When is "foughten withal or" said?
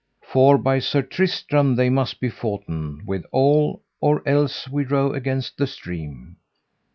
2.29-4.27